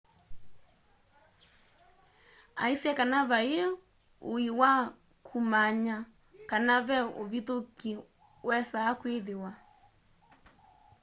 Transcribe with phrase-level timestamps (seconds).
[2.63, 3.63] aisye kana vaĩi
[4.31, 4.71] ũĩ wa
[5.27, 5.97] kũmanya
[6.49, 7.91] kana ve ũvithũkĩ
[8.47, 9.51] wesaa kwĩthĩwa